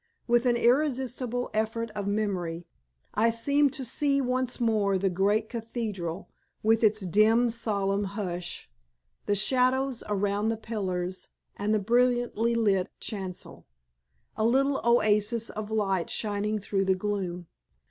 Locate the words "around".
10.09-10.49